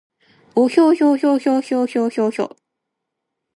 [0.55, 2.55] おひょひょひょひょひょひょ